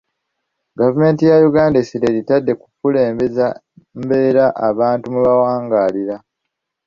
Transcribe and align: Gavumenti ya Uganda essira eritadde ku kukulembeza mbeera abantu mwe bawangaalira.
Gavumenti 0.79 1.21
ya 1.29 1.37
Uganda 1.49 1.77
essira 1.79 2.05
eritadde 2.11 2.51
ku 2.59 2.65
kukulembeza 2.71 3.45
mbeera 4.01 4.45
abantu 4.69 5.05
mwe 5.09 5.21
bawangaalira. 5.27 6.15